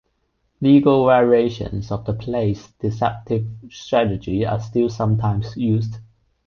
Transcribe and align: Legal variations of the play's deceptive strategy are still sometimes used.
Legal 0.61 1.05
variations 1.05 1.91
of 1.91 2.05
the 2.05 2.13
play's 2.15 2.69
deceptive 2.79 3.45
strategy 3.69 4.43
are 4.43 4.59
still 4.59 4.89
sometimes 4.89 5.55
used. 5.55 5.97